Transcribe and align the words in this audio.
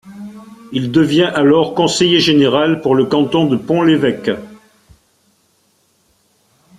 Il 0.71 0.89
devient 0.91 1.31
alors 1.35 1.75
conseiller 1.75 2.19
général 2.19 2.81
pour 2.81 2.95
le 2.95 3.05
canton 3.05 3.45
de 3.45 3.55
Pont-l'Évêque. 3.55 4.31